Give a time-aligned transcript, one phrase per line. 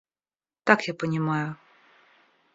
[0.67, 1.55] Так я понимаю.